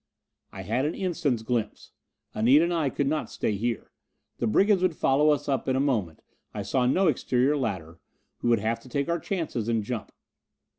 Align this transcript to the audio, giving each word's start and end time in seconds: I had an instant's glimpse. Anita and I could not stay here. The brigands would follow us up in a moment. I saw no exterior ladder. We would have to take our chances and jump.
I 0.51 0.63
had 0.63 0.85
an 0.85 0.95
instant's 0.95 1.43
glimpse. 1.43 1.91
Anita 2.33 2.63
and 2.63 2.73
I 2.73 2.89
could 2.89 3.05
not 3.05 3.29
stay 3.29 3.51
here. 3.51 3.91
The 4.39 4.47
brigands 4.47 4.81
would 4.81 4.95
follow 4.95 5.29
us 5.29 5.47
up 5.47 5.67
in 5.67 5.75
a 5.75 5.79
moment. 5.79 6.23
I 6.55 6.63
saw 6.63 6.87
no 6.87 7.05
exterior 7.05 7.55
ladder. 7.55 7.99
We 8.41 8.49
would 8.49 8.57
have 8.57 8.79
to 8.79 8.89
take 8.89 9.07
our 9.09 9.19
chances 9.19 9.67
and 9.69 9.83
jump. 9.83 10.11